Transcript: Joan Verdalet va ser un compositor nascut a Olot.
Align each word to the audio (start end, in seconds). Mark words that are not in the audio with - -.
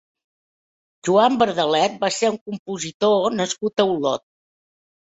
Joan 1.09 1.37
Verdalet 1.43 2.01
va 2.05 2.11
ser 2.17 2.33
un 2.35 2.41
compositor 2.49 3.31
nascut 3.39 3.89
a 3.89 3.91
Olot. 3.97 4.29